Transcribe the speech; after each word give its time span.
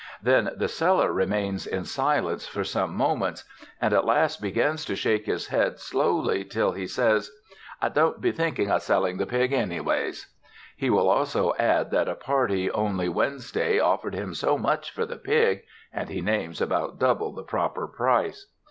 Then 0.19 0.49
the 0.55 0.67
seller 0.67 1.13
remains 1.13 1.67
in 1.67 1.85
silence 1.85 2.47
for 2.47 2.63
some 2.63 2.95
moments; 2.95 3.43
and 3.79 3.93
at 3.93 4.03
last 4.03 4.41
begins 4.41 4.83
to 4.85 4.95
shake 4.95 5.27
his 5.27 5.49
head 5.49 5.77
slowly, 5.77 6.43
till 6.43 6.71
he 6.71 6.87
says: 6.87 7.29
"I 7.79 7.89
don't 7.89 8.19
be 8.19 8.31
thinking 8.31 8.71
of 8.71 8.81
selling 8.81 9.17
the 9.19 9.27
pig, 9.27 9.53
anyways." 9.53 10.25
He 10.75 10.89
will 10.89 11.07
also 11.07 11.53
add 11.59 11.91
that 11.91 12.09
a 12.09 12.15
party 12.15 12.71
only 12.71 13.09
Wednesday 13.09 13.77
offered 13.79 14.15
him 14.15 14.33
so 14.33 14.57
much 14.57 14.89
for 14.89 15.05
the 15.05 15.17
pig 15.17 15.65
and 15.93 16.09
he 16.09 16.19
names 16.19 16.61
about 16.61 16.97
double 16.97 17.31
the 17.31 17.43
proper 17.43 17.85
price. 17.85 18.47